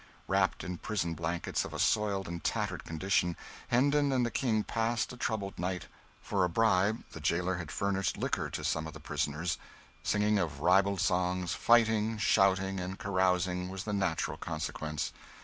Wrapped 0.27 0.63
in 0.63 0.79
prison 0.79 1.13
blankets 1.13 1.63
of 1.63 1.75
a 1.75 1.77
soiled 1.79 2.27
and 2.27 2.43
tattered 2.43 2.85
condition, 2.85 3.37
Hendon 3.67 4.11
and 4.11 4.25
the 4.25 4.31
King 4.31 4.63
passed 4.63 5.13
a 5.13 5.15
troubled 5.15 5.59
night. 5.59 5.85
For 6.23 6.43
a 6.43 6.49
bribe 6.49 7.03
the 7.11 7.19
jailer 7.19 7.57
had 7.57 7.69
furnished 7.71 8.17
liquor 8.17 8.49
to 8.49 8.63
some 8.63 8.87
of 8.87 8.93
the 8.93 8.99
prisoners; 8.99 9.59
singing 10.01 10.39
of 10.39 10.59
ribald 10.59 11.01
songs, 11.01 11.53
fighting, 11.53 12.17
shouting, 12.17 12.79
and 12.79 12.97
carousing 12.97 13.69
was 13.69 13.83
the 13.83 13.93
natural 13.93 14.37
consequence. 14.37 15.13